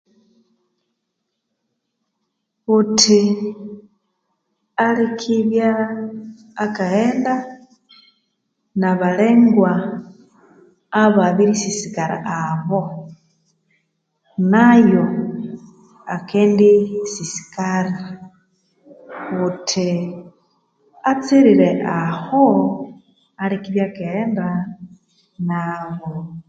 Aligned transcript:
Ghuthi 2.65 3.19
aleke 4.85 5.35
bya 5.49 5.71
akaghenda 6.65 7.33
nabalengwa 8.79 9.71
ababirisisikara 11.01 12.17
abo 12.39 12.79
nayo 14.51 15.05
akendi 16.15 16.71
sisikara 17.13 17.93
ghuthi 19.35 19.91
atsirire 21.09 21.69
ahoo 22.01 22.59
alebya 23.43 23.83
akaghenda 23.89 24.47
naboo 25.47 26.21